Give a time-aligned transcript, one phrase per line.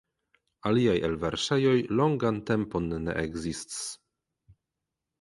[0.69, 3.81] Aliaj elverŝejoj longan tempon ne ekzsits.